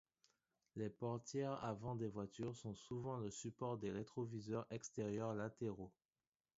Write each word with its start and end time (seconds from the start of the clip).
Les 0.75 0.89
portières 0.89 1.63
avant 1.63 1.93
des 1.95 2.07
voitures 2.07 2.55
sont 2.55 2.73
souvent 2.73 3.17
le 3.17 3.29
support 3.29 3.77
des 3.77 3.91
rétroviseurs 3.91 4.65
extérieurs 4.71 5.35
latéraux. 5.35 5.91